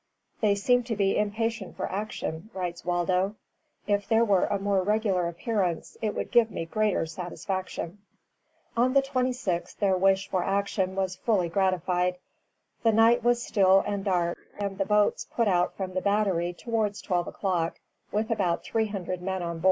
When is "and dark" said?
13.85-14.39